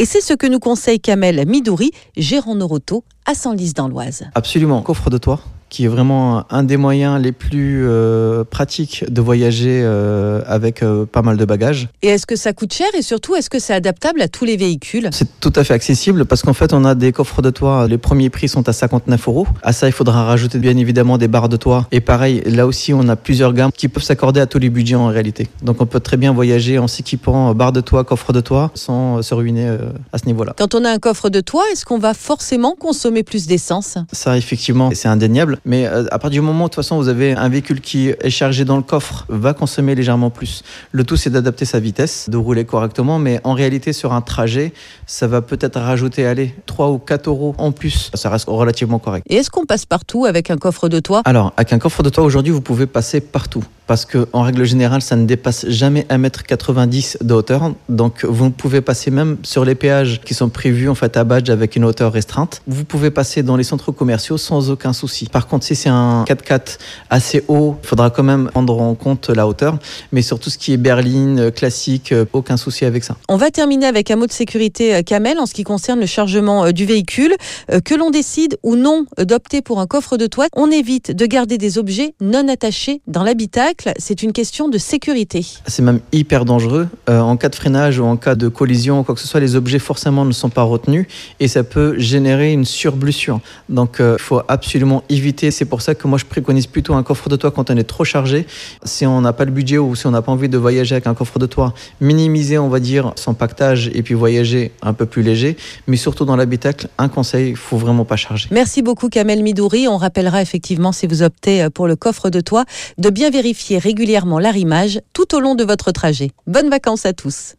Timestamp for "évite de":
80.70-81.26